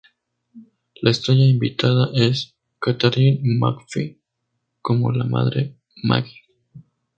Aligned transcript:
La 1.03 1.11
estrella 1.11 1.45
invitada 1.45 2.09
es 2.15 2.55
Katharine 2.79 3.39
McPhee 3.43 4.17
como 4.81 5.11
la 5.11 5.25
madre 5.25 5.75
Maggie. 6.01 6.41